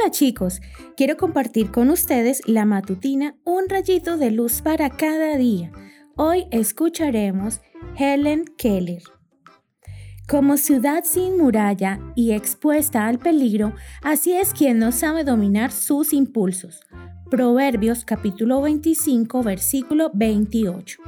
Hola 0.00 0.12
chicos, 0.12 0.60
quiero 0.96 1.16
compartir 1.16 1.72
con 1.72 1.90
ustedes 1.90 2.42
la 2.46 2.64
matutina 2.64 3.34
Un 3.42 3.68
rayito 3.68 4.16
de 4.16 4.30
luz 4.30 4.62
para 4.62 4.90
cada 4.90 5.36
día. 5.36 5.72
Hoy 6.14 6.46
escucharemos 6.52 7.60
Helen 7.96 8.44
Keller. 8.56 9.02
Como 10.28 10.56
ciudad 10.56 11.02
sin 11.04 11.36
muralla 11.36 11.98
y 12.14 12.30
expuesta 12.30 13.08
al 13.08 13.18
peligro, 13.18 13.72
así 14.00 14.34
es 14.34 14.54
quien 14.54 14.78
no 14.78 14.92
sabe 14.92 15.24
dominar 15.24 15.72
sus 15.72 16.12
impulsos. 16.12 16.80
Proverbios 17.28 18.04
capítulo 18.04 18.62
25, 18.62 19.42
versículo 19.42 20.12
28. 20.14 21.02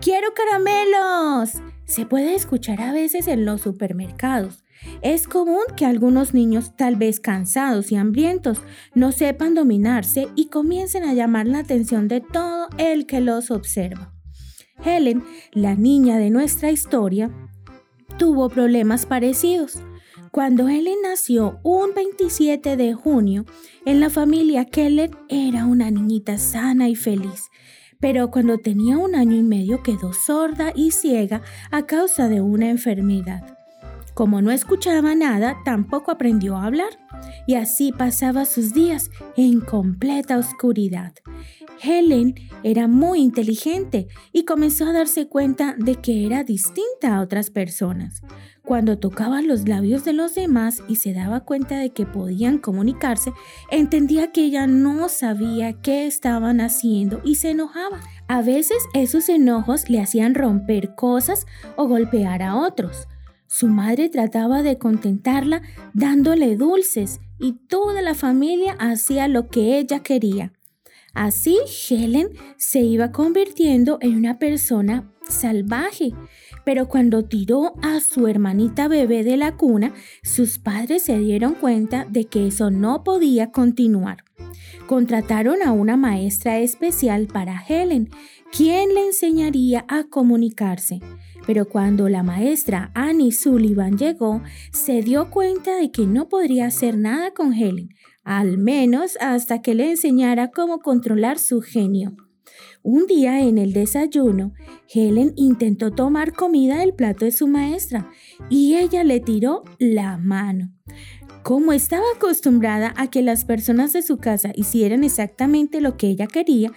¡Quiero 0.00 0.28
caramelos! 0.34 1.60
Se 1.84 2.06
puede 2.06 2.36
escuchar 2.36 2.80
a 2.80 2.92
veces 2.92 3.26
en 3.26 3.44
los 3.44 3.62
supermercados. 3.62 4.62
Es 5.02 5.28
común 5.28 5.62
que 5.76 5.86
algunos 5.86 6.34
niños, 6.34 6.76
tal 6.76 6.96
vez 6.96 7.20
cansados 7.20 7.92
y 7.92 7.96
hambrientos, 7.96 8.60
no 8.94 9.12
sepan 9.12 9.54
dominarse 9.54 10.28
y 10.34 10.46
comiencen 10.46 11.04
a 11.04 11.14
llamar 11.14 11.46
la 11.46 11.60
atención 11.60 12.08
de 12.08 12.20
todo 12.20 12.68
el 12.78 13.06
que 13.06 13.20
los 13.20 13.50
observa. 13.50 14.12
Helen, 14.84 15.24
la 15.52 15.74
niña 15.74 16.18
de 16.18 16.30
nuestra 16.30 16.70
historia, 16.70 17.30
tuvo 18.18 18.48
problemas 18.48 19.06
parecidos. 19.06 19.78
Cuando 20.30 20.68
Helen 20.68 20.98
nació 21.02 21.58
un 21.62 21.94
27 21.94 22.76
de 22.76 22.92
junio, 22.92 23.44
en 23.84 24.00
la 24.00 24.10
familia 24.10 24.66
Keller 24.66 25.10
era 25.28 25.64
una 25.64 25.90
niñita 25.90 26.38
sana 26.38 26.88
y 26.88 26.94
feliz, 26.94 27.48
pero 27.98 28.30
cuando 28.30 28.58
tenía 28.58 28.98
un 28.98 29.14
año 29.14 29.36
y 29.36 29.42
medio 29.42 29.82
quedó 29.82 30.12
sorda 30.12 30.72
y 30.74 30.90
ciega 30.90 31.42
a 31.70 31.86
causa 31.86 32.28
de 32.28 32.40
una 32.40 32.68
enfermedad. 32.70 33.57
Como 34.18 34.42
no 34.42 34.50
escuchaba 34.50 35.14
nada, 35.14 35.58
tampoco 35.64 36.10
aprendió 36.10 36.56
a 36.56 36.64
hablar, 36.64 36.88
y 37.46 37.54
así 37.54 37.92
pasaba 37.92 38.46
sus 38.46 38.74
días 38.74 39.12
en 39.36 39.60
completa 39.60 40.38
oscuridad. 40.38 41.12
Helen 41.80 42.34
era 42.64 42.88
muy 42.88 43.20
inteligente 43.20 44.08
y 44.32 44.44
comenzó 44.44 44.86
a 44.86 44.92
darse 44.92 45.28
cuenta 45.28 45.76
de 45.78 45.94
que 45.94 46.26
era 46.26 46.42
distinta 46.42 47.14
a 47.14 47.20
otras 47.20 47.50
personas. 47.50 48.22
Cuando 48.64 48.98
tocaba 48.98 49.40
los 49.40 49.68
labios 49.68 50.04
de 50.04 50.14
los 50.14 50.34
demás 50.34 50.82
y 50.88 50.96
se 50.96 51.12
daba 51.12 51.44
cuenta 51.44 51.78
de 51.78 51.90
que 51.90 52.04
podían 52.04 52.58
comunicarse, 52.58 53.32
entendía 53.70 54.32
que 54.32 54.42
ella 54.42 54.66
no 54.66 55.08
sabía 55.08 55.74
qué 55.74 56.08
estaban 56.08 56.60
haciendo 56.60 57.20
y 57.24 57.36
se 57.36 57.50
enojaba. 57.50 58.00
A 58.26 58.42
veces 58.42 58.78
esos 58.94 59.28
enojos 59.28 59.88
le 59.88 60.00
hacían 60.00 60.34
romper 60.34 60.96
cosas 60.96 61.46
o 61.76 61.86
golpear 61.86 62.42
a 62.42 62.56
otros. 62.56 63.06
Su 63.48 63.66
madre 63.68 64.10
trataba 64.10 64.62
de 64.62 64.76
contentarla 64.76 65.62
dándole 65.94 66.56
dulces 66.56 67.20
y 67.38 67.54
toda 67.66 68.02
la 68.02 68.14
familia 68.14 68.76
hacía 68.78 69.26
lo 69.26 69.48
que 69.48 69.78
ella 69.78 70.00
quería. 70.00 70.52
Así 71.18 71.58
Helen 71.90 72.28
se 72.58 72.78
iba 72.78 73.10
convirtiendo 73.10 73.98
en 74.00 74.14
una 74.14 74.38
persona 74.38 75.12
salvaje. 75.28 76.12
Pero 76.64 76.86
cuando 76.86 77.24
tiró 77.24 77.74
a 77.82 77.98
su 77.98 78.28
hermanita 78.28 78.86
bebé 78.86 79.24
de 79.24 79.36
la 79.36 79.56
cuna, 79.56 79.92
sus 80.22 80.60
padres 80.60 81.02
se 81.02 81.18
dieron 81.18 81.54
cuenta 81.54 82.06
de 82.08 82.26
que 82.26 82.46
eso 82.46 82.70
no 82.70 83.02
podía 83.02 83.50
continuar. 83.50 84.18
Contrataron 84.86 85.56
a 85.64 85.72
una 85.72 85.96
maestra 85.96 86.60
especial 86.60 87.26
para 87.26 87.64
Helen, 87.66 88.10
quien 88.56 88.94
le 88.94 89.06
enseñaría 89.06 89.86
a 89.88 90.04
comunicarse. 90.04 91.00
Pero 91.48 91.68
cuando 91.68 92.08
la 92.08 92.22
maestra 92.22 92.92
Annie 92.94 93.32
Sullivan 93.32 93.98
llegó, 93.98 94.40
se 94.70 95.02
dio 95.02 95.30
cuenta 95.30 95.74
de 95.74 95.90
que 95.90 96.06
no 96.06 96.28
podría 96.28 96.66
hacer 96.66 96.96
nada 96.96 97.32
con 97.32 97.54
Helen, 97.54 97.88
al 98.28 98.58
menos 98.58 99.16
hasta 99.22 99.62
que 99.62 99.74
le 99.74 99.88
enseñara 99.88 100.50
cómo 100.50 100.80
controlar 100.80 101.38
su 101.38 101.62
genio. 101.62 102.14
Un 102.82 103.06
día 103.06 103.40
en 103.40 103.56
el 103.56 103.72
desayuno, 103.72 104.52
Helen 104.92 105.32
intentó 105.34 105.92
tomar 105.92 106.34
comida 106.34 106.80
del 106.80 106.92
plato 106.92 107.24
de 107.24 107.32
su 107.32 107.46
maestra 107.46 108.10
y 108.50 108.74
ella 108.74 109.02
le 109.02 109.20
tiró 109.20 109.64
la 109.78 110.18
mano. 110.18 110.70
Como 111.42 111.72
estaba 111.72 112.04
acostumbrada 112.14 112.92
a 112.98 113.06
que 113.06 113.22
las 113.22 113.46
personas 113.46 113.94
de 113.94 114.02
su 114.02 114.18
casa 114.18 114.52
hicieran 114.54 115.04
exactamente 115.04 115.80
lo 115.80 115.96
que 115.96 116.08
ella 116.08 116.26
quería, 116.26 116.70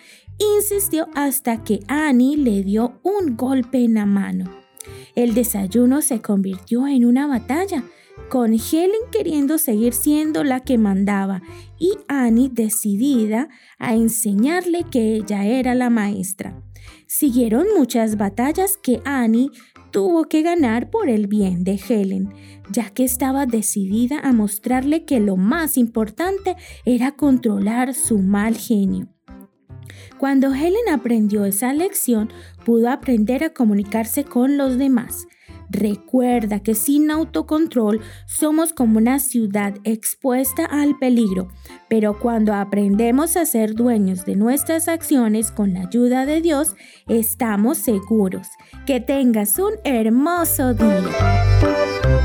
insistió 0.55 1.09
hasta 1.15 1.65
que 1.65 1.81
Annie 1.89 2.37
le 2.37 2.63
dio 2.63 3.01
un 3.03 3.35
golpe 3.35 3.83
en 3.83 3.95
la 3.95 4.05
mano. 4.05 4.60
El 5.15 5.33
desayuno 5.33 6.01
se 6.01 6.21
convirtió 6.21 6.87
en 6.87 7.05
una 7.05 7.27
batalla, 7.27 7.83
con 8.29 8.53
Helen 8.53 9.01
queriendo 9.11 9.57
seguir 9.57 9.93
siendo 9.93 10.43
la 10.43 10.59
que 10.61 10.77
mandaba 10.77 11.41
y 11.79 11.93
Annie 12.07 12.49
decidida 12.51 13.49
a 13.79 13.95
enseñarle 13.95 14.83
que 14.83 15.15
ella 15.15 15.45
era 15.45 15.75
la 15.75 15.89
maestra. 15.89 16.61
Siguieron 17.07 17.67
muchas 17.77 18.17
batallas 18.17 18.77
que 18.77 19.01
Annie 19.05 19.51
tuvo 19.91 20.25
que 20.25 20.41
ganar 20.41 20.89
por 20.89 21.09
el 21.09 21.27
bien 21.27 21.63
de 21.63 21.79
Helen, 21.87 22.33
ya 22.71 22.89
que 22.89 23.03
estaba 23.03 23.45
decidida 23.45 24.19
a 24.19 24.31
mostrarle 24.31 25.03
que 25.03 25.19
lo 25.19 25.35
más 25.35 25.77
importante 25.77 26.55
era 26.85 27.11
controlar 27.11 27.93
su 27.93 28.19
mal 28.19 28.55
genio. 28.55 29.09
Cuando 30.21 30.53
Helen 30.53 30.87
aprendió 30.93 31.45
esa 31.45 31.73
lección, 31.73 32.29
pudo 32.63 32.91
aprender 32.91 33.43
a 33.43 33.55
comunicarse 33.55 34.23
con 34.23 34.55
los 34.55 34.77
demás. 34.77 35.25
Recuerda 35.67 36.59
que 36.59 36.75
sin 36.75 37.09
autocontrol 37.09 38.01
somos 38.27 38.71
como 38.71 38.99
una 38.99 39.17
ciudad 39.17 39.73
expuesta 39.83 40.65
al 40.65 40.99
peligro, 40.99 41.47
pero 41.89 42.19
cuando 42.19 42.53
aprendemos 42.53 43.35
a 43.35 43.47
ser 43.47 43.73
dueños 43.73 44.23
de 44.23 44.35
nuestras 44.35 44.87
acciones 44.89 45.49
con 45.49 45.73
la 45.73 45.87
ayuda 45.87 46.27
de 46.27 46.39
Dios, 46.39 46.75
estamos 47.07 47.79
seguros. 47.79 48.47
Que 48.85 48.99
tengas 48.99 49.57
un 49.57 49.71
hermoso 49.83 50.75
día. 50.75 52.20